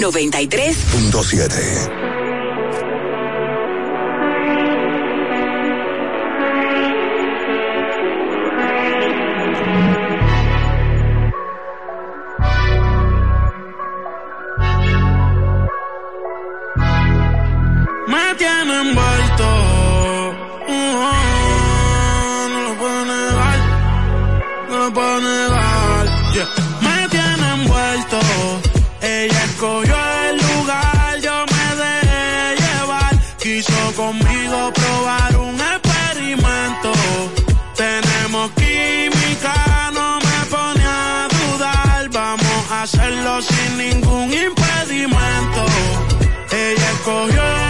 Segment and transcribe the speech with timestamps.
[0.00, 2.19] 93.7.
[43.00, 45.64] hacerlo sin ningún impedimento.
[46.52, 47.69] Ella escogió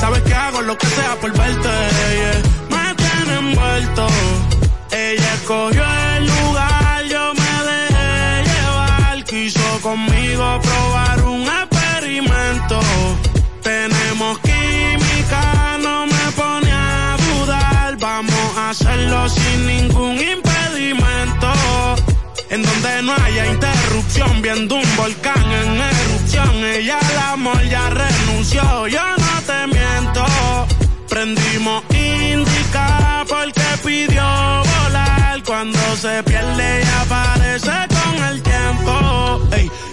[0.00, 1.68] sabes que hago lo que sea por verte.
[1.68, 2.64] Yeah
[3.38, 4.06] envuelto.
[4.90, 5.84] Ella escogió
[6.16, 9.24] el lugar, yo me dejé llevar.
[9.24, 12.80] Quiso conmigo probar un experimento.
[13.62, 17.96] Tenemos química, no me pone a dudar.
[17.98, 21.52] Vamos a hacerlo sin ningún impedimento.
[22.50, 26.64] En donde no haya interrupción, viendo un volcán en erupción.
[26.64, 29.23] Ella al amor ya renunció, yo no.
[31.24, 35.42] Prendimos indica porque pidió volar.
[35.46, 39.40] Cuando se pierde y aparece con el tiempo.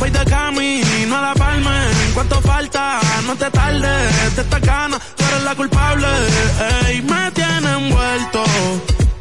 [0.00, 1.72] mis de camino a la palma.
[2.14, 3.00] ¿Cuánto falta?
[3.26, 6.06] No te tardes, te esta gana, tú eres la culpable.
[6.86, 8.44] Ey, me tiene envuelto.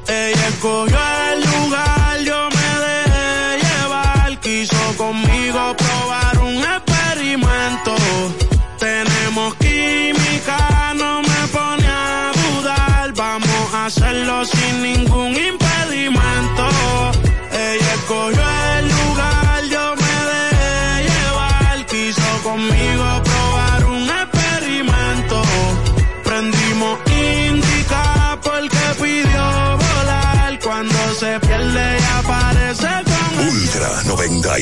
[0.08, 1.00] Ella escogió
[1.32, 4.40] el lugar, yo me dejé llevar.
[4.40, 7.96] Quiso conmigo probar un experimento.
[8.80, 13.14] Tenemos química, no me pone a dudar.
[13.14, 14.46] Vamos a hacerlo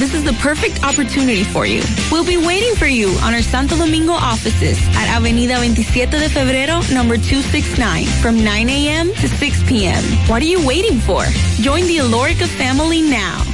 [0.00, 1.82] This is the perfect opportunity for you.
[2.10, 6.80] We'll be waiting for you on our Santo Domingo offices at Avenida 27 de Febrero,
[6.90, 9.12] number 269, from 9 a.m.
[9.12, 10.02] to 6 p.m.
[10.26, 11.26] What are you waiting for?
[11.60, 13.44] Join the Alorica family now.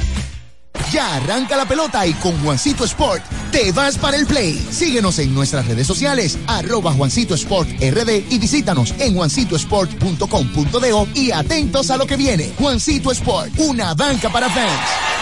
[0.89, 4.57] Ya arranca la pelota y con Juancito Sport te vas para el play.
[4.71, 11.91] Síguenos en nuestras redes sociales, arroba Juancito Sport RD y visítanos en juancitosport.com.de y atentos
[11.91, 12.53] a lo que viene.
[12.57, 15.16] Juancito Sport, una banca para fans.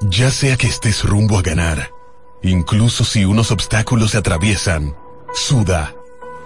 [0.00, 1.90] Ya sea que estés rumbo a ganar,
[2.42, 4.96] incluso si unos obstáculos se atraviesan,
[5.34, 5.94] suda,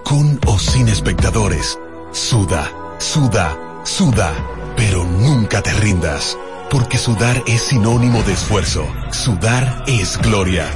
[0.04, 1.78] con o sin espectadores,
[2.12, 4.32] suda, suda, suda,
[4.76, 6.36] pero nunca te rindas,
[6.70, 10.66] porque sudar es sinónimo de esfuerzo, sudar es gloria.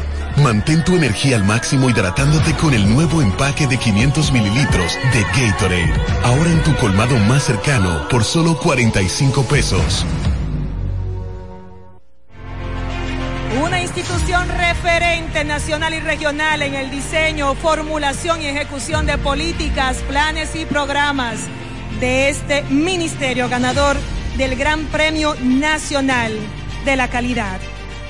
[0.42, 5.94] Mantén tu energía al máximo hidratándote con el nuevo empaque de 500 mililitros de Gatorade.
[6.24, 10.04] Ahora en tu colmado más cercano por solo 45 pesos.
[13.64, 20.54] Una institución referente nacional y regional en el diseño, formulación y ejecución de políticas, planes
[20.54, 21.40] y programas
[21.98, 23.96] de este ministerio ganador
[24.36, 26.32] del Gran Premio Nacional
[26.84, 27.58] de la Calidad.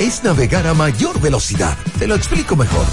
[0.00, 1.76] es navegar a mayor velocidad.
[1.98, 2.86] Te lo explico mejor.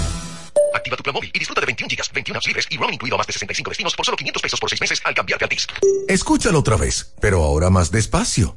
[0.74, 3.16] Activa tu plan móvil y disfruta de 21 gigas, 21 apps libres y roaming incluido
[3.16, 5.48] a más de 65 destinos por solo 500 pesos por 6 meses al cambiarte a
[5.48, 5.66] TIS.
[6.08, 8.56] Escúchalo otra vez, pero ahora más despacio.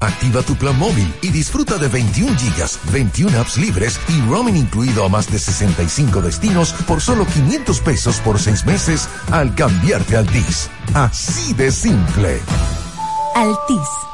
[0.00, 5.04] Activa tu plan móvil y disfruta de 21 gigas, 21 apps libres y roaming incluido
[5.04, 10.26] a más de 65 destinos por solo 500 pesos por 6 meses al cambiarte al
[10.26, 10.70] TIS.
[10.94, 12.40] Así de simple.
[13.34, 14.13] Altis.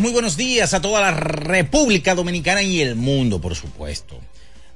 [0.00, 4.18] Muy buenos días a toda la República Dominicana y el mundo, por supuesto.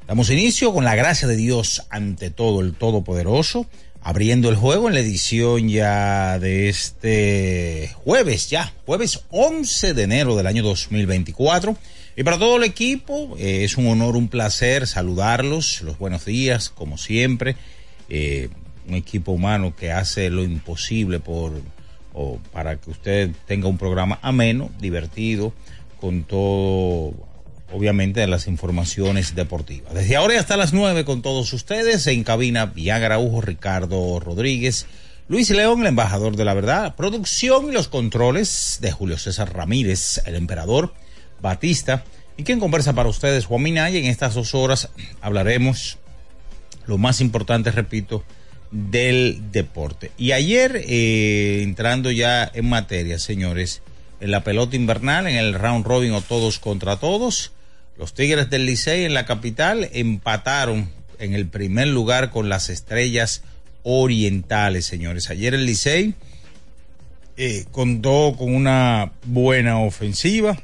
[0.07, 3.67] Damos inicio con la gracia de Dios ante todo el Todopoderoso,
[4.03, 10.37] abriendo el juego en la edición ya de este jueves, ya, jueves 11 de enero
[10.37, 11.77] del año 2024.
[12.17, 16.69] Y para todo el equipo eh, es un honor, un placer saludarlos, los buenos días,
[16.69, 17.57] como siempre.
[18.11, 18.51] Eh,
[18.87, 21.53] un equipo humano que hace lo imposible por
[22.17, 25.53] o para que usted tenga un programa ameno, divertido,
[26.01, 27.13] con todo,
[27.71, 29.93] obviamente, de las informaciones deportivas.
[29.93, 34.87] Desde ahora hasta las nueve con todos ustedes, en cabina Bian Araujo, Ricardo Rodríguez,
[35.29, 40.23] Luis León, el embajador de la verdad, producción y los controles de Julio César Ramírez,
[40.25, 40.95] el emperador
[41.43, 42.05] Batista,
[42.39, 43.99] y quien conversa para ustedes, Juan Minaya.
[43.99, 44.89] En estas dos horas
[45.21, 45.99] hablaremos
[46.87, 48.25] lo más importante, repito,
[48.71, 50.11] del deporte.
[50.17, 53.83] Y ayer, eh, entrando ya en materia, señores,
[54.21, 57.53] en la pelota invernal, en el round robin o todos contra todos,
[57.99, 63.43] los Tigres del Licey en la capital empataron en el primer lugar con las estrellas
[63.83, 65.31] orientales, señores.
[65.31, 66.15] Ayer el Licey
[67.37, 70.59] eh, contó con una buena ofensiva,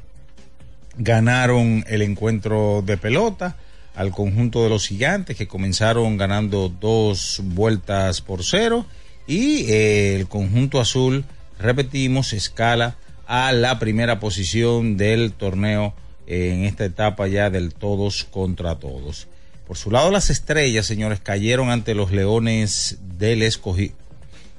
[0.97, 3.55] ganaron el encuentro de pelota
[3.95, 8.85] al conjunto de los gigantes que comenzaron ganando dos vueltas por cero
[9.27, 11.25] y eh, el conjunto azul,
[11.59, 12.95] repetimos, escala
[13.25, 15.93] a la primera posición del torneo
[16.27, 19.27] en esta etapa ya del todos contra todos.
[19.67, 23.95] Por su lado, las estrellas, señores, cayeron ante los leones del escogido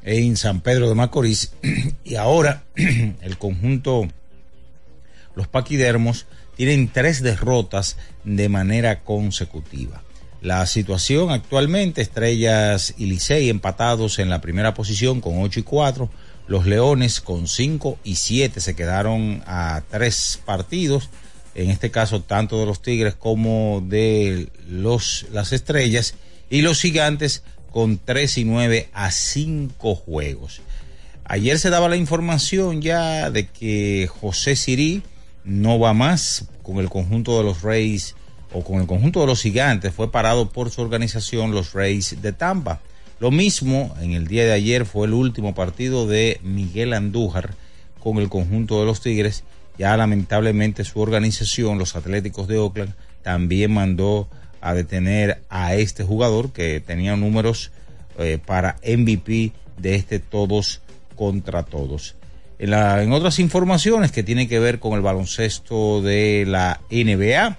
[0.02, 1.52] en San Pedro de Macorís
[2.04, 4.08] y ahora el conjunto,
[5.34, 10.02] los paquidermos, tienen tres derrotas de manera consecutiva.
[10.40, 16.10] La situación actualmente, Estrellas y Licey empatados en la primera posición con 8 y 4,
[16.46, 21.08] los Leones con 5 y 7 se quedaron a tres partidos,
[21.54, 26.14] en este caso tanto de los Tigres como de los, las Estrellas,
[26.50, 30.60] y los Gigantes con 3 y 9 a 5 juegos.
[31.24, 35.02] Ayer se daba la información ya de que José Sirí
[35.44, 38.16] no va más con el conjunto de los Reyes
[38.52, 42.32] o con el conjunto de los gigantes, fue parado por su organización los Reyes de
[42.32, 42.80] Tampa.
[43.20, 47.54] Lo mismo en el día de ayer fue el último partido de Miguel Andújar
[48.00, 49.44] con el conjunto de los Tigres.
[49.78, 54.28] Ya lamentablemente su organización, los Atléticos de Oakland, también mandó
[54.60, 57.72] a detener a este jugador que tenía números
[58.18, 60.80] eh, para MVP de este todos
[61.16, 62.14] contra todos.
[62.64, 67.58] En, otras informaciones que tienen que ver con el baloncesto de la NBA,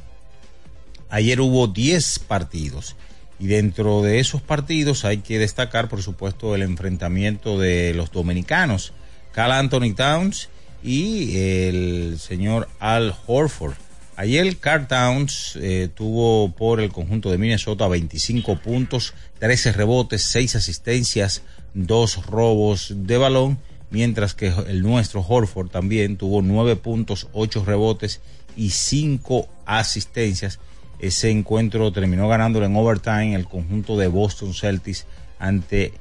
[1.11, 2.95] ayer hubo 10 partidos
[3.39, 8.93] y dentro de esos partidos hay que destacar, por supuesto, el enfrentamiento de los dominicanos,
[9.31, 10.49] Cal Anthony Towns
[10.81, 13.75] y el señor Al Horford.
[14.15, 20.55] Ayer Carl Towns eh, tuvo por el conjunto de Minnesota 25 puntos, 13 rebotes, 6
[20.55, 21.43] asistencias,
[21.75, 23.59] 2 robos de balón
[23.89, 28.21] mientras que el nuestro Horford también tuvo nueve puntos, ocho rebotes
[28.55, 30.59] y cinco asistencias.
[30.99, 35.05] Ese encuentro terminó ganándolo en overtime el conjunto de Boston Celtics
[35.39, 35.93] ante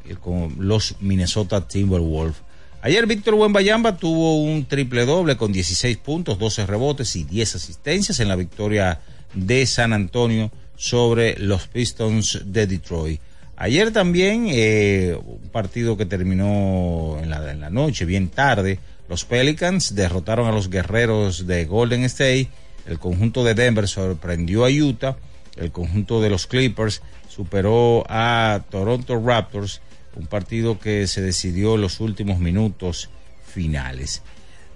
[0.58, 2.36] los Minnesota Timberwolves.
[2.80, 8.20] Ayer Víctor Wembayamba tuvo un triple doble con 16 puntos, 12 rebotes y 10 asistencias
[8.20, 9.00] en la victoria
[9.32, 13.20] de San Antonio sobre los Pistons de Detroit.
[13.56, 19.24] Ayer también, eh, un partido que terminó en la, en la noche, bien tarde, los
[19.24, 22.48] Pelicans derrotaron a los guerreros de Golden State,
[22.86, 25.16] el conjunto de Denver sorprendió a Utah,
[25.56, 29.80] el conjunto de los Clippers superó a Toronto Raptors,
[30.16, 33.10] un partido que se decidió en los últimos minutos
[33.46, 34.22] finales.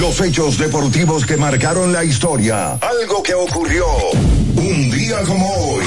[0.00, 2.78] Los hechos deportivos que marcaron la historia.
[2.80, 3.84] Algo que ocurrió
[4.56, 5.84] un día como hoy.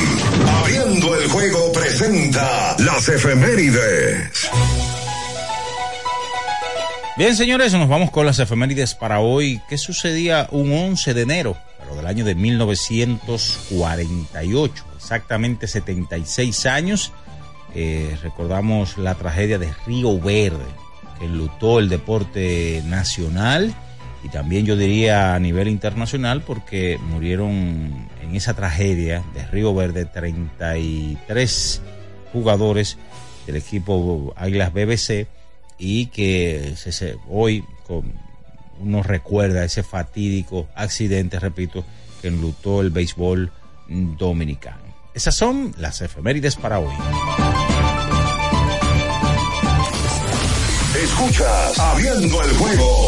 [0.60, 4.52] Abriendo el juego presenta las efemérides.
[7.18, 9.60] Bien, señores, nos vamos con las efemérides para hoy.
[9.68, 14.86] ¿Qué sucedía un 11 de enero, pero del año de 1948?
[14.96, 17.12] Exactamente 76 años.
[17.74, 20.68] Eh, recordamos la tragedia de Río Verde,
[21.18, 23.76] que enlutó el deporte nacional
[24.24, 30.06] y también yo diría a nivel internacional porque murieron en esa tragedia de Río Verde
[30.06, 31.82] 33
[32.32, 32.98] jugadores
[33.46, 35.28] del equipo Águilas BBC
[35.78, 36.74] y que
[37.30, 37.66] hoy
[38.80, 41.84] uno recuerda ese fatídico accidente, repito,
[42.22, 43.52] que enlutó el béisbol
[43.88, 44.82] dominicano.
[45.14, 46.94] Esas son las efemérides para hoy.
[50.96, 53.08] Escuchas Abriendo el juego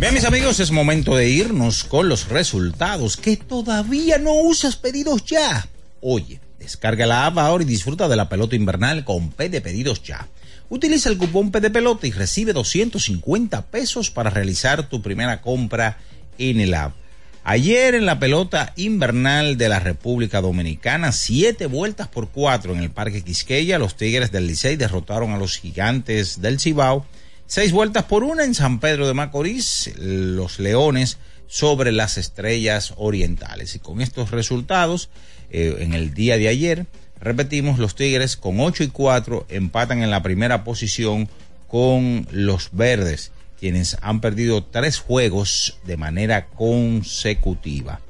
[0.00, 5.24] Bien, mis amigos, es momento de irnos con los resultados que todavía no usas pedidos
[5.24, 5.66] ya.
[6.00, 10.04] Oye, descarga la app ahora y disfruta de la pelota invernal con P de pedidos
[10.04, 10.28] ya.
[10.68, 15.98] Utiliza el cupón P de pelota y recibe 250 pesos para realizar tu primera compra
[16.38, 16.94] en el app.
[17.42, 22.90] Ayer en la pelota invernal de la República Dominicana, siete vueltas por cuatro en el
[22.92, 27.04] Parque Quisqueya, los Tigres del Licey derrotaron a los gigantes del Cibao.
[27.50, 33.74] Seis vueltas por una en San Pedro de Macorís, los Leones sobre las Estrellas Orientales.
[33.74, 35.08] Y con estos resultados,
[35.48, 36.84] eh, en el día de ayer,
[37.18, 41.30] repetimos, los Tigres con 8 y 4 empatan en la primera posición
[41.68, 48.02] con los Verdes quienes han perdido tres juegos de manera consecutiva.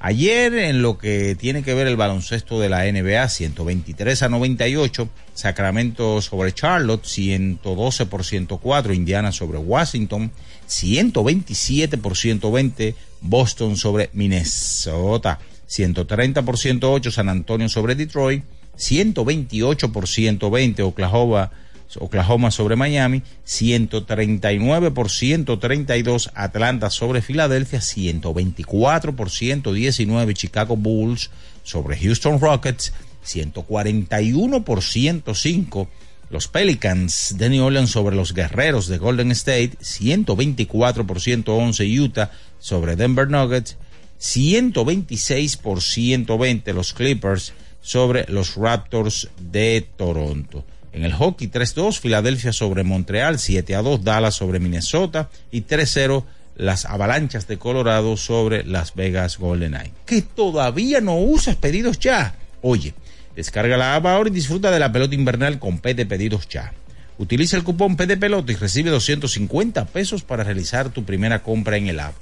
[0.00, 5.08] Ayer, en lo que tiene que ver el baloncesto de la NBA, 123 a 98,
[5.34, 10.30] Sacramento sobre Charlotte, 112 por 104, Indiana sobre Washington,
[10.66, 18.44] 127 por 120, Boston sobre Minnesota, 130 por 108, San Antonio sobre Detroit,
[18.76, 21.50] 128 por 120, Oklahoma
[21.96, 31.30] Oklahoma sobre Miami, 139 por 132 Atlanta sobre Filadelfia, 124 por 119 Chicago Bulls
[31.62, 32.92] sobre Houston Rockets,
[33.22, 35.88] 141 por 105
[36.30, 42.30] los Pelicans de New Orleans sobre los Guerreros de Golden State, 124 por 111 Utah
[42.58, 43.78] sobre Denver Nuggets,
[44.18, 50.64] 126 por 120 los Clippers sobre los Raptors de Toronto.
[50.92, 56.24] En el hockey 3-2, Filadelfia sobre Montreal, 7-2, Dallas sobre Minnesota y 3-0
[56.56, 59.94] las avalanchas de Colorado sobre Las Vegas Golden Knights.
[60.06, 62.34] Que todavía no usas pedidos ya.
[62.62, 62.94] Oye,
[63.36, 66.72] descarga la app ahora y disfruta de la pelota invernal con P de pedidos ya.
[67.18, 71.76] Utiliza el cupón P de pelota y recibe 250 pesos para realizar tu primera compra
[71.76, 72.14] en el app.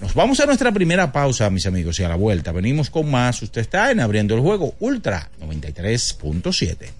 [0.00, 3.42] Nos vamos a nuestra primera pausa, mis amigos, y a la vuelta venimos con más.
[3.42, 6.99] Usted está en Abriendo el Juego Ultra 93.7.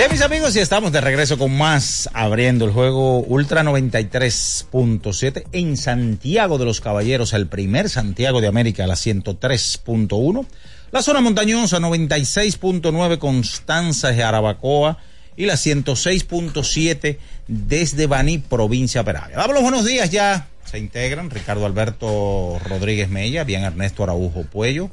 [0.00, 5.76] Bien, mis amigos, y estamos de regreso con más abriendo el juego Ultra 93.7 en
[5.76, 10.46] Santiago de los Caballeros, el primer Santiago de América, la 103.1.
[10.90, 14.96] La zona montañosa 96.9 Constanza de Arabacoa
[15.36, 19.36] y la 106.7 desde Baní, provincia Peravia.
[19.36, 20.48] Damos los buenos días ya.
[20.64, 24.88] Se integran Ricardo Alberto Rodríguez Mella, bien Ernesto Araujo Puello,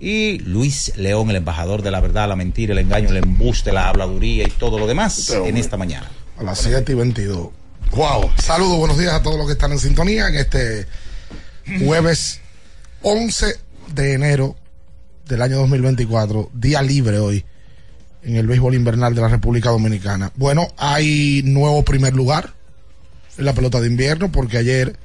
[0.00, 3.88] y Luis León, el embajador de la verdad, la mentira, el engaño, el embuste, la
[3.88, 6.10] habladuría y todo lo demás Pero, en esta mañana.
[6.38, 7.48] A las 7 y 22.
[7.92, 8.30] Wow.
[8.38, 10.86] Saludos, buenos días a todos los que están en sintonía en este
[11.84, 12.40] jueves
[13.02, 13.54] 11
[13.94, 14.56] de enero
[15.28, 17.44] del año 2024, día libre hoy
[18.22, 20.32] en el béisbol invernal de la República Dominicana.
[20.36, 22.54] Bueno, hay nuevo primer lugar
[23.38, 24.96] en la pelota de invierno porque ayer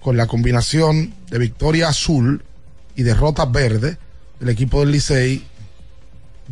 [0.00, 2.42] con la combinación de victoria azul
[2.96, 3.98] y derrota verde,
[4.40, 5.44] el equipo del Licey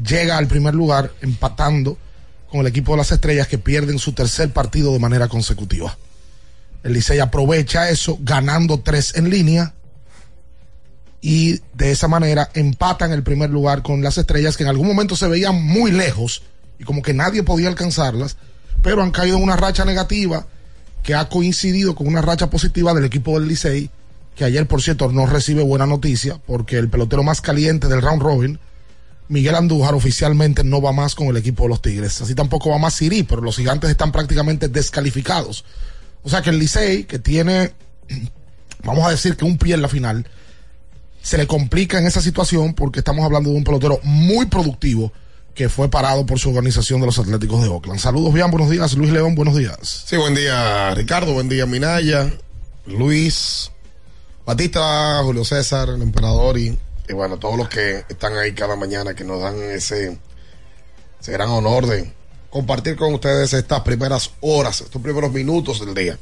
[0.02, 1.98] llega al primer lugar empatando
[2.50, 5.96] con el equipo de las estrellas que pierden su tercer partido de manera consecutiva.
[6.82, 9.74] El Licey aprovecha eso ganando tres en línea
[11.20, 15.16] y de esa manera empatan el primer lugar con las estrellas que en algún momento
[15.16, 16.42] se veían muy lejos
[16.78, 18.36] y como que nadie podía alcanzarlas,
[18.82, 20.46] pero han caído en una racha negativa
[21.02, 23.90] que ha coincidido con una racha positiva del equipo del Licey,
[24.38, 28.22] que ayer por cierto no recibe buena noticia porque el pelotero más caliente del round
[28.22, 28.60] robin,
[29.26, 32.22] Miguel Andújar oficialmente no va más con el equipo de los Tigres.
[32.22, 35.64] Así tampoco va más Siri, pero los gigantes están prácticamente descalificados.
[36.22, 37.72] O sea que el Licey, que tiene,
[38.84, 40.24] vamos a decir que un pie en la final,
[41.20, 45.12] se le complica en esa situación porque estamos hablando de un pelotero muy productivo
[45.52, 47.98] que fue parado por su organización de los Atléticos de Oakland.
[47.98, 48.94] Saludos, bien, buenos días.
[48.94, 50.04] Luis León, buenos días.
[50.06, 51.32] Sí, buen día, Ricardo.
[51.32, 52.32] Buen día, Minaya,
[52.86, 53.72] Luis,
[54.48, 56.78] Batista, Julio César, el emperador y,
[57.12, 60.18] bueno, todos los que están ahí cada mañana que nos dan ese,
[61.20, 62.14] ese gran honor de
[62.48, 66.18] compartir con ustedes estas primeras horas, estos primeros minutos del día.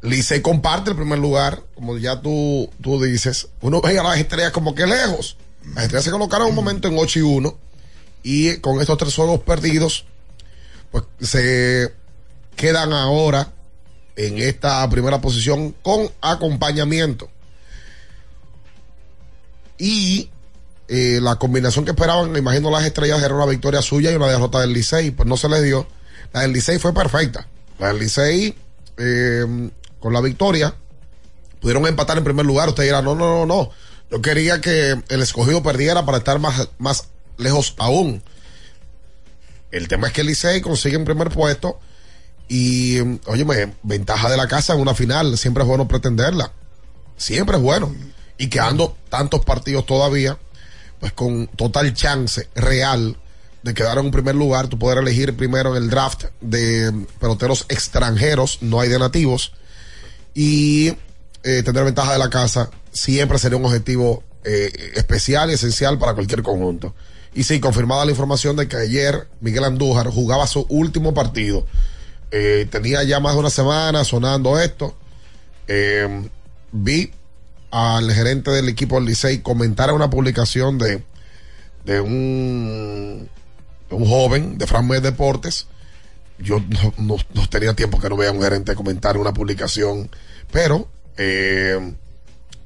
[0.00, 3.48] Licey comparte el primer lugar, como ya tú, tú dices.
[3.60, 5.36] Uno ve a las estrellas como que lejos.
[5.74, 7.58] Las estrellas se colocaron un momento en 8 y 1
[8.22, 10.06] y con estos tres juegos perdidos,
[10.90, 11.92] pues se
[12.56, 13.52] quedan ahora
[14.18, 17.30] en esta primera posición con acompañamiento.
[19.78, 20.28] Y
[20.88, 24.26] eh, la combinación que esperaban, me imagino las estrellas era una victoria suya y una
[24.26, 25.86] derrota del Licey, pues no se les dio.
[26.32, 27.46] La del Licey fue perfecta.
[27.78, 28.56] La del Licey,
[28.96, 30.74] eh, con la victoria,
[31.60, 32.68] pudieron empatar en primer lugar.
[32.70, 33.70] Usted dirá, no, no, no, no.
[34.10, 37.04] Yo quería que el escogido perdiera para estar más, más
[37.36, 38.20] lejos aún.
[39.70, 41.78] El tema es que el Licey consigue en primer puesto
[42.48, 45.36] y, óyeme, ventaja de la casa en una final.
[45.36, 46.52] Siempre es bueno pretenderla.
[47.16, 47.94] Siempre es bueno.
[48.38, 50.38] Y quedando tantos partidos todavía,
[51.00, 53.16] pues con total chance real
[53.62, 57.66] de quedar en un primer lugar, tú poder elegir primero en el draft de peloteros
[57.68, 59.52] extranjeros, no hay de nativos,
[60.32, 60.94] y
[61.42, 66.14] eh, tener ventaja de la casa siempre sería un objetivo eh, especial y esencial para
[66.14, 66.94] cualquier conjunto.
[67.34, 71.66] Y sí, confirmada la información de que ayer Miguel Andújar jugaba su último partido.
[72.30, 74.94] Eh, tenía ya más de una semana sonando esto.
[75.66, 76.28] Eh,
[76.72, 77.10] vi
[77.70, 81.02] al gerente del equipo del Licey comentar en una publicación de,
[81.84, 83.28] de un,
[83.88, 85.66] joven de Fran Deportes.
[86.38, 86.62] Yo
[86.98, 87.16] no,
[87.48, 90.08] tenía tiempo que no vea un gerente comentar una publicación,
[90.52, 91.94] pero eh,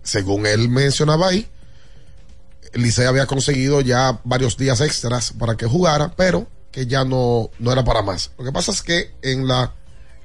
[0.02, 1.48] según él mencionaba ahí,
[2.74, 7.72] Licey había conseguido ya varios días extras para que jugara, pero que ya no, no
[7.72, 8.32] era para más.
[8.38, 9.72] Lo que pasa es que en la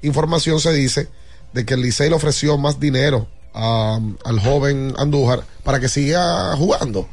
[0.02, 1.08] información se dice
[1.52, 7.08] de que el Licey le ofreció más dinero al joven Andújar para que siga jugando.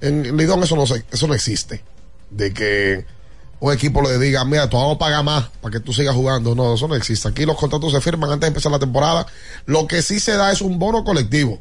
[0.00, 1.82] En, Lidón eso no, se- eso no existe.
[2.30, 3.04] De que
[3.60, 6.54] un equipo le diga, mira, tú vamos a pagar más para que tú sigas jugando.
[6.54, 7.28] No, eso no existe.
[7.28, 9.26] Aquí los contratos se firman antes de empezar la temporada.
[9.66, 11.60] Lo que sí se da es un bono colectivo.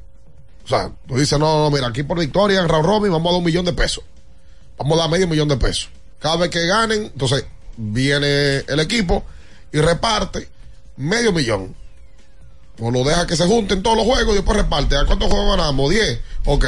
[0.64, 3.32] O sea, tú dices, no, no, mira, aquí por victoria en Round Robin vamos a
[3.34, 4.04] dar un millón de pesos.
[4.78, 5.90] Vamos a dar medio millón de pesos.
[6.20, 7.46] Cada vez que ganen, entonces
[7.78, 9.24] viene el equipo
[9.72, 10.50] y reparte
[10.98, 11.76] medio millón.
[12.80, 14.98] O lo deja que se junten todos los juegos y después reparte.
[14.98, 15.90] ¿A cuántos juegos ganamos?
[15.90, 16.20] 10.
[16.46, 16.66] Ok,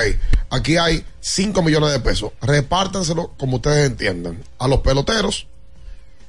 [0.50, 2.32] aquí hay 5 millones de pesos.
[2.42, 4.44] Repártanselo como ustedes entiendan.
[4.58, 5.48] A los peloteros,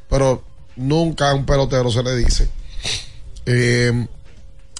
[0.08, 0.44] pero
[0.76, 2.48] nunca a un pelotero se le dice.
[3.46, 4.06] Eh,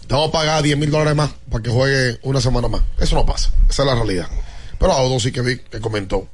[0.07, 2.83] te vamos a pagar 10 mil dólares más para que juegue una semana más.
[2.98, 3.50] Eso no pasa.
[3.70, 4.29] Esa es la realidad.
[4.79, 6.29] Pero a Odo sí que vi que comentó.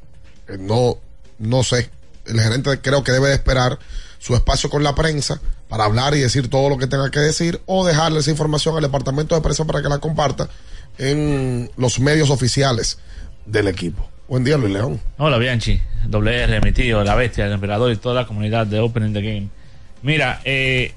[0.59, 0.99] no,
[1.39, 1.91] no sé.
[2.27, 3.79] El gerente creo que debe de esperar
[4.19, 7.61] su espacio con la prensa para hablar y decir todo lo que tenga que decir
[7.67, 10.49] o dejarle esa información al departamento de prensa para que la comparta
[10.99, 12.99] en los medios oficiales
[13.45, 14.09] del equipo.
[14.29, 15.01] Buen día, Luis León.
[15.19, 18.81] Hola Bianchi, doble R, mi tío, la bestia, el emperador y toda la comunidad de
[18.81, 19.49] Opening the Game.
[20.03, 20.95] Mira, eh,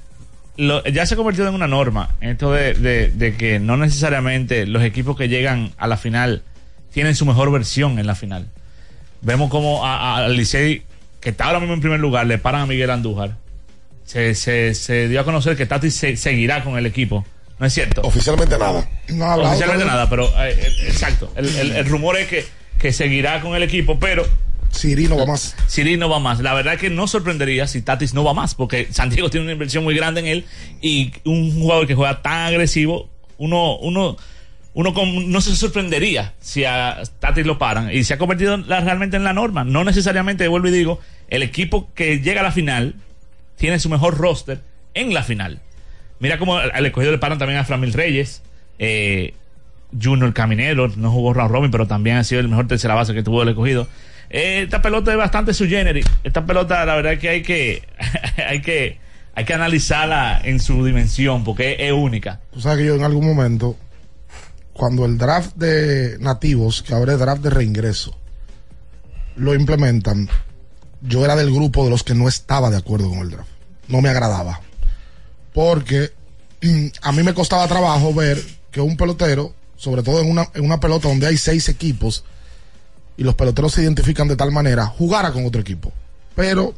[0.57, 4.65] lo- ya se ha convertido en una norma esto de, de- de que no necesariamente
[4.65, 6.41] los equipos que llegan a la final
[6.91, 8.47] tienen su mejor versión en la final.
[9.21, 10.83] Vemos como a- a- Licey,
[11.19, 13.35] que está ahora mismo en primer lugar, le paran a Miguel Andújar.
[14.05, 17.25] Se, se, se dio a conocer que Tati se- seguirá con el equipo.
[17.59, 18.01] ¿No es cierto?
[18.01, 18.87] Oficialmente nada.
[19.09, 21.31] No Oficialmente nada, pero eh, eh, exacto.
[21.35, 22.45] El, el- el rumor es que,
[22.79, 24.25] que seguirá con el equipo, pero
[24.71, 25.55] Siri no va más.
[25.67, 26.39] Siri no va más.
[26.39, 29.53] La verdad es que no sorprendería si Tatis no va más, porque Santiago tiene una
[29.53, 30.45] inversión muy grande en él
[30.81, 34.15] y un jugador que juega tan agresivo, uno, uno,
[34.79, 34.93] uno
[35.27, 39.33] no se sorprendería si a Tatis lo paran y se ha convertido realmente en la
[39.33, 39.65] norma.
[39.65, 42.95] No necesariamente, vuelvo y digo, el equipo que llega a la final
[43.57, 44.61] tiene su mejor roster
[44.93, 45.59] en la final.
[46.19, 48.41] Mira cómo al escogido le paran también a Framil Reyes,
[48.77, 49.33] eh,
[50.01, 53.21] Junior Caminero, no jugó round robin, pero también ha sido el mejor tercera base que
[53.21, 53.85] tuvo el escogido.
[54.29, 56.05] Eh, esta pelota es bastante su generis.
[56.23, 57.83] Esta pelota, la verdad es que hay que,
[58.47, 58.97] hay que,
[59.35, 62.39] hay que analizarla en su dimensión, porque es, es única.
[62.53, 63.75] Tú sabes que yo en algún momento,
[64.79, 68.15] cuando el draft de nativos, que ahora es draft de reingreso,
[69.35, 70.29] lo implementan,
[71.01, 73.49] yo era del grupo de los que no estaba de acuerdo con el draft.
[73.89, 74.61] No me agradaba.
[75.53, 76.13] Porque
[76.61, 80.63] mm, a mí me costaba trabajo ver que un pelotero, sobre todo en una, en
[80.63, 82.23] una pelota donde hay seis equipos,
[83.17, 85.91] y los peloteros se identifican de tal manera, jugara con otro equipo.
[86.35, 86.73] Pero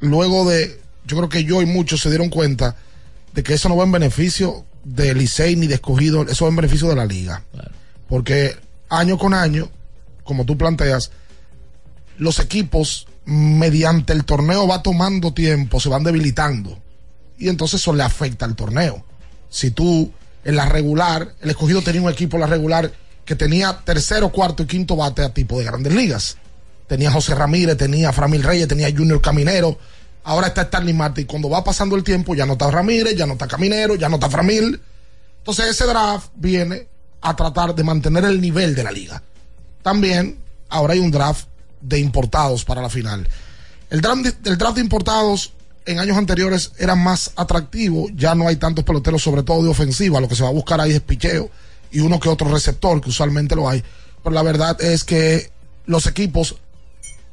[0.00, 2.74] luego de, yo creo que yo y muchos se dieron cuenta
[3.32, 6.56] de que eso no va en beneficio de Licey ni de escogido, eso va en
[6.56, 7.42] beneficio de la liga.
[8.08, 8.56] Porque
[8.88, 9.68] año con año,
[10.24, 11.10] como tú planteas,
[12.18, 16.78] los equipos mediante el torneo va tomando tiempo, se van debilitando.
[17.38, 19.04] Y entonces eso le afecta al torneo.
[19.48, 20.12] Si tú
[20.44, 22.90] en la regular, el escogido tenía un equipo en la regular
[23.24, 26.36] que tenía tercero, cuarto y quinto bate a tipo de grandes ligas.
[26.86, 29.78] Tenía José Ramírez, tenía Framil Reyes, tenía Junior Caminero.
[30.24, 33.26] Ahora está Stanley Marte y cuando va pasando el tiempo ya no está Ramírez, ya
[33.26, 34.80] no está Caminero, ya no está Framil.
[35.38, 36.86] Entonces ese draft viene
[37.20, 39.22] a tratar de mantener el nivel de la liga.
[39.82, 41.46] También ahora hay un draft
[41.80, 43.26] de importados para la final.
[43.88, 45.52] El draft de, el draft de importados
[45.86, 50.20] en años anteriores era más atractivo, ya no hay tantos peloteros, sobre todo de ofensiva,
[50.20, 51.50] lo que se va a buscar ahí es picheo
[51.90, 53.82] y uno que otro receptor, que usualmente lo hay.
[54.22, 55.50] Pero la verdad es que
[55.86, 56.56] los equipos,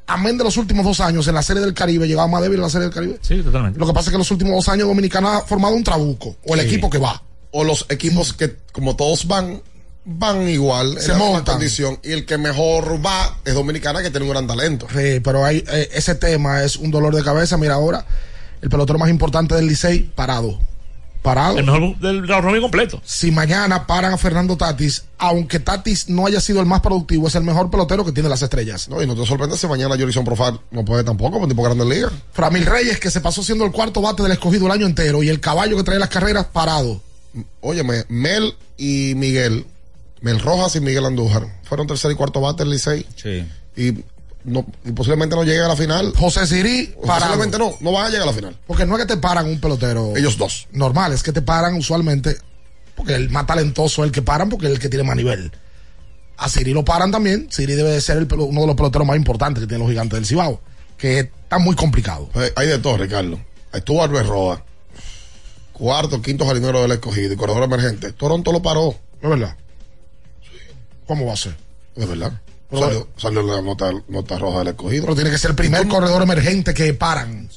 [0.07, 2.61] amén de los últimos dos años, en la Serie del Caribe, llegaba más débil en
[2.63, 3.19] la Serie del Caribe.
[3.21, 3.79] Sí, totalmente.
[3.79, 6.35] Lo que pasa es que en los últimos dos años Dominicana ha formado un trabuco,
[6.45, 6.67] o el Sí.
[6.67, 7.21] equipo que va.
[7.51, 9.61] O los equipos que, como todos van,
[10.05, 11.99] van igual Se en la condición.
[12.03, 14.87] Y el que mejor va es Dominicana, que tiene un gran talento.
[14.91, 17.57] Sí, pero hay, eh, ese tema es un dolor de cabeza.
[17.57, 18.05] Mira ahora,
[18.61, 20.59] el pelotero más importante del Licey, parado.
[21.21, 21.57] Parado.
[21.57, 23.01] El mejor del completo.
[23.03, 27.35] Si mañana paran a Fernando Tatis, aunque Tatis no haya sido el más productivo, es
[27.35, 28.87] el mejor pelotero que tiene las estrellas.
[28.89, 31.83] No, y no te sorprende si mañana Jorison Profar no puede tampoco, un tipo grande
[31.83, 32.11] en liga.
[32.31, 35.29] Framil Reyes, que se pasó siendo el cuarto bate del escogido el año entero, y
[35.29, 37.01] el caballo que trae las carreras parado.
[37.61, 39.65] Óyeme, Mel y Miguel,
[40.21, 43.05] Mel Rojas y Miguel Andújar, fueron tercer y cuarto bate del Licey.
[43.15, 43.47] Sí.
[43.75, 44.03] Y,
[44.47, 46.13] no, y posiblemente no llegue a la final.
[46.15, 46.95] José Siri.
[47.05, 48.57] Posiblemente no, no van a llegar a la final.
[48.65, 50.15] Porque no es que te paran un pelotero.
[50.15, 50.67] Ellos dos.
[50.71, 52.37] Normal, es que te paran usualmente.
[52.95, 55.51] Porque el más talentoso es el que paran porque es el que tiene más nivel.
[56.37, 57.51] A Siri lo paran también.
[57.51, 60.17] Siri debe de ser el uno de los peloteros más importantes que tienen los gigantes
[60.17, 60.61] del Cibao.
[60.97, 62.29] Que está muy complicado.
[62.55, 63.37] Hay de todo, Ricardo.
[63.73, 64.63] Estuvo Albert Roa,
[65.73, 68.13] cuarto, quinto jardinero del escogido y corredor emergente.
[68.13, 68.95] Toronto lo paró.
[69.21, 69.57] ¿Es verdad?
[71.05, 71.57] ¿Cómo va a ser?
[71.97, 72.41] De verdad.
[72.69, 75.03] Salió, salió la nota, nota roja del escogido.
[75.03, 77.49] Pero tiene que ser el primer corredor emergente que paran.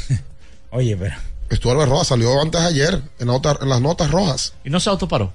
[0.70, 1.14] Oye, pero.
[1.50, 4.52] Estuvo Albert Roa, salió antes ayer en, la nota- en las notas rojas.
[4.64, 5.32] Y no se autoparó.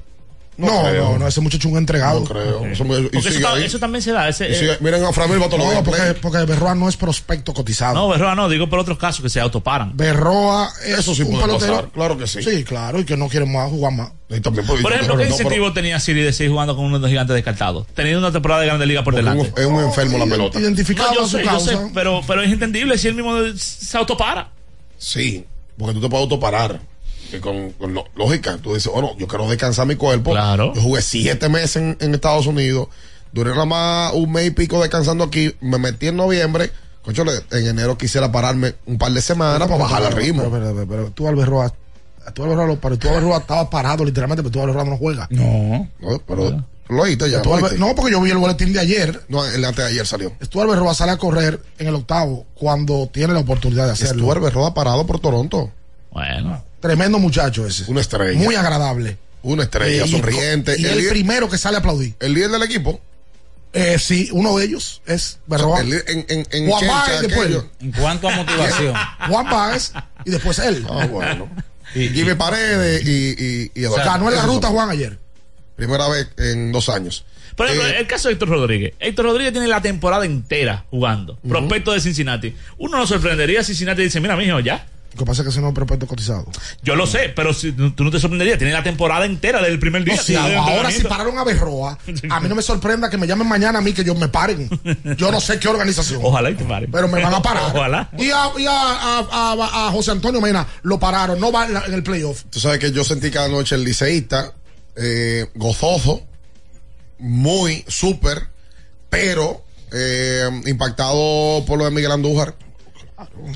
[0.55, 2.19] No, no, no, ese muchacho es un entregado.
[2.19, 2.65] No creo.
[2.65, 3.67] Eso, me- y Porque eso, ahí.
[3.79, 4.29] también se da.
[4.29, 5.73] Ese, Y sigue- eh, miren a Framil Bartolomé.
[5.73, 7.95] No, porque, porque Berroa no es prospecto cotizado.
[7.95, 9.97] no, Berroa no, digo por otros casos que se autoparan.
[9.97, 11.73] Berroa es Eso sí un puede pelotero.
[11.75, 12.43] pasar, claro que sí.
[12.43, 14.11] Sí, claro, y que no quiere más jugar más.
[14.29, 16.85] Y también puede- Por ejemplo, ¿qué no, pero- incentivo tenía Siri de seguir jugando con
[16.85, 17.87] uno de los gigantes descartados?
[17.95, 19.51] Teniendo una temporada de Grande Liga por delante.
[19.59, 20.59] Es un enfermo la pelota.
[20.59, 23.33] Identificado No, yo a su sé, yo sé, pero, pero es entendible si él mismo
[23.57, 24.49] se autopara.
[24.97, 25.45] Sí,
[25.77, 26.79] porque tú te puedes autoparar.
[27.33, 30.31] Que con, con lo- lógica, tú dices, bueno, yo quiero descansar mi cuerpo.
[30.31, 30.71] Claro.
[30.75, 32.89] Yo jugué siete meses en, en Estados Unidos.
[33.31, 35.55] Duré nada más un mes y pico descansando aquí.
[35.59, 36.69] Me metí en noviembre.
[37.01, 40.43] Concho, en enero quisiera pararme un par de semanas para bajar el ritmo.
[40.43, 41.73] Pero, pero, pero, pero tú, Alberroa,
[42.35, 45.27] tú, Alberroa, lo- pero tú, Alberroa, estaba parado literalmente, pero tú, Alberroa, no juega.
[45.31, 45.89] No.
[45.99, 47.41] No, pero lo oíste ya.
[47.41, 47.79] Tú, lo oíste.
[47.79, 49.21] no, porque yo vi el boletín de ayer.
[49.27, 50.31] No, el de antes de ayer salió.
[50.43, 54.21] Stuart Berroa sale a correr en el octavo cuando tiene la oportunidad de hacerlo.
[54.25, 55.71] Stuart Berroa parado por Toronto.
[56.11, 56.63] Bueno.
[56.83, 57.85] Tremendo muchacho ese.
[57.87, 58.37] Una estrella.
[58.37, 59.17] Muy agradable.
[59.41, 60.75] Una estrella, Y- sonriente.
[60.77, 62.13] Y el, el líder, primero que sale a aplaudir.
[62.19, 63.01] el líder del equipo.
[63.73, 65.81] Eh, sí, uno de ellos es Berroa.
[65.81, 67.45] El en, en, en Juan Baez después.
[67.47, 67.69] aquello.
[67.81, 68.93] En cuanto a motivación.
[69.27, 69.93] Juan Baez
[70.25, 70.85] y después él.
[70.87, 71.49] Ah, bueno.
[71.95, 74.05] Y Jimmy Paredes y, y, y Eduardo.
[74.05, 74.67] Ganó en la ruta.
[74.67, 75.17] Juan ayer.
[75.75, 77.25] Primera vez en dos años.
[77.55, 78.93] Por ejemplo, Eh, el caso de Héctor Rodríguez.
[78.99, 81.39] Héctor Rodríguez tiene la temporada entera jugando.
[81.47, 82.55] Prospecto de Cincinnati.
[82.77, 84.85] Uno no sorprendería si Cincinnati dice, mira, mijo, ya.
[85.13, 86.45] Lo que pasa es que ese no es prospecto cotizado.
[86.81, 88.57] Yo lo sé, pero si, tú no te sorprenderías.
[88.57, 90.15] Tiene la temporada entera del primer día.
[90.15, 91.97] No, sí, del ahora si pararon a Berroa,
[92.29, 94.67] a mí no me sorprenda que me llamen mañana a mí que yo me paren.
[95.17, 96.19] Yo no sé qué organización.
[96.23, 96.89] Ojalá y te paren.
[96.91, 97.71] Pero me van a parar.
[97.75, 98.09] Ojalá.
[98.17, 101.39] Y a, y a, a- a- a José Antonio Mena lo pararon.
[101.39, 102.43] No va en el playoff.
[102.49, 104.53] Tú sabes que yo sentí cada noche el liceísta
[104.95, 106.23] eh, gozoso,
[107.19, 108.47] muy súper,
[109.09, 112.55] pero eh, impactado por lo de Miguel Andújar.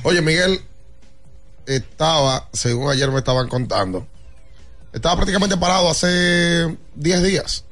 [0.04, 0.60] Oye, Miguel
[1.68, 4.06] estaba, según ayer me estaban contando,
[4.92, 7.64] estaba prácticamente parado hace 10 días.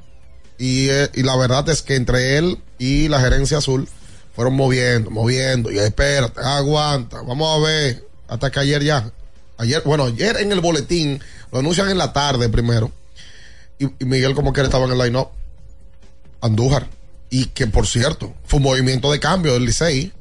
[0.59, 3.87] Y, eh, y la verdad es que entre él y la gerencia azul
[4.35, 5.71] fueron moviendo, moviendo.
[5.71, 8.07] Y espérate, aguanta, vamos a ver.
[8.27, 9.11] Hasta que ayer ya.
[9.57, 11.19] Ayer, bueno, ayer en el boletín,
[11.51, 12.91] lo anuncian en la tarde primero.
[13.79, 15.29] Y, Miguel como que estaba en el line-up.
[16.41, 16.87] Andújar.
[17.29, 20.13] Y que por cierto, fue un movimiento de cambio del Licey.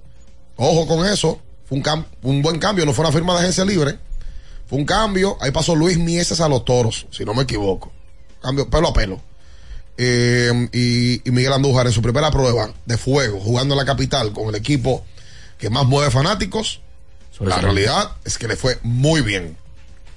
[0.57, 1.41] Ojo con eso.
[1.67, 3.99] Fue un, cam- un buen cambio, no fue una firma de agencia libre.
[4.69, 5.37] Fue un cambio.
[5.41, 7.93] Ahí pasó Luis Mieses a los toros, si no me equivoco.
[8.41, 9.21] Cambio pelo a pelo.
[9.99, 14.33] Eh, y, y Miguel Andújar en su primera prueba de fuego, jugando en la capital
[14.33, 15.05] con el equipo
[15.59, 16.81] que más mueve fanáticos.
[17.41, 19.57] la realidad es que le fue muy bien.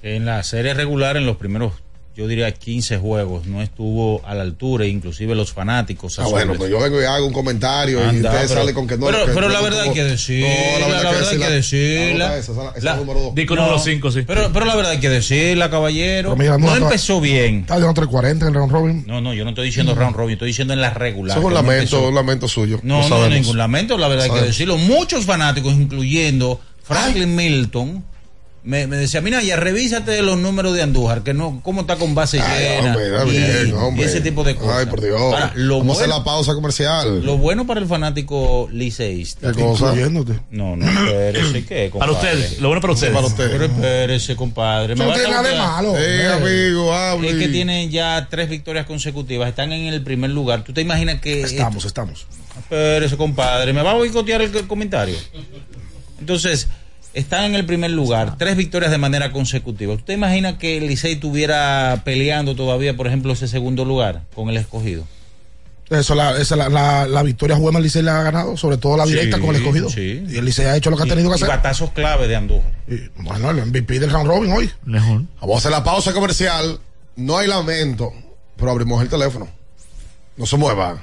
[0.02, 1.72] En la serie regular, en los primeros,
[2.20, 6.18] yo diría 15 juegos, no estuvo a la altura, inclusive los fanáticos.
[6.18, 8.98] Ah, bueno, pues yo vengo y hago un comentario y usted pero- sale con que
[8.98, 9.06] no.
[9.06, 12.28] pero- que- pero que la no verdad hay que decirla, la verdad hay que decirla.
[12.28, 13.34] la- esa, esa, esa es La- la número dos.
[13.34, 14.22] Disco No, número 5, sí.
[14.26, 16.30] Pero, pero la verdad hay que decirla, caballero.
[16.30, 17.60] Pero mira, no no, no- empezó bien.
[17.60, 19.04] Está de 340 en el round robin.
[19.06, 21.38] No, no, yo no estoy diciendo round robin, estoy diciendo en la regular.
[21.38, 22.80] Eso es un que no lamento, un lamento suyo.
[22.82, 23.30] No, no, sabemos.
[23.30, 24.76] ningún lamento, la verdad hay que decirlo.
[24.76, 28.04] Muchos fanáticos, incluyendo Franklin Milton,
[28.62, 32.14] me, me decía, mira, ya revísate los números de Andújar, que no, cómo está con
[32.14, 32.92] base Ay, llena.
[32.94, 34.02] hombre, y, bien, hombre.
[34.02, 34.76] y ese tipo de cosas.
[34.80, 35.18] Ay, por Dios.
[35.20, 37.24] Ahora, lo, Vamos a bueno, la pausa comercial.
[37.24, 39.52] lo bueno para el fanático liceísta.
[39.52, 39.86] ¿Qué cosa?
[39.86, 40.40] Incluyéndote.
[40.50, 42.32] No, no, espérese, ¿qué, Para compadre?
[42.36, 43.14] ustedes, lo bueno para ustedes.
[43.14, 43.50] Para usted.
[43.50, 44.94] Pero espérese, compadre.
[44.94, 45.88] No a tiene nada de malo.
[45.92, 46.26] Hombre.
[46.28, 47.30] amigo, hable.
[47.30, 50.64] Es que tienen ya tres victorias consecutivas, están en el primer lugar.
[50.64, 51.42] ¿Tú te imaginas que...
[51.42, 52.26] Estamos, estamos.
[52.58, 55.16] Espérese, compadre, ¿me va a boicotear el, el comentario?
[56.18, 56.68] Entonces,
[57.14, 59.94] están en el primer lugar, tres victorias de manera consecutiva.
[59.94, 64.56] ¿Usted imagina que el Licey estuviera peleando todavía, por ejemplo, ese segundo lugar con el
[64.56, 65.04] escogido?
[65.90, 68.96] Eso, la, esa, la, la, la victoria juega el Licey le ha ganado, sobre todo
[68.96, 69.88] la directa Sí, con el escogido.
[69.90, 70.24] sí.
[70.28, 71.48] Y el Licey ha hecho lo que ha tenido que Y hacer.
[71.48, 72.70] batazos clave de Andújar.
[72.86, 74.70] Y, bueno, el MVP del round robin hoy.
[74.84, 76.78] Vamos a hacer la pausa comercial.
[77.16, 78.12] No hay lamento,
[78.56, 79.48] pero abrimos el teléfono.
[80.36, 81.02] No se mueva.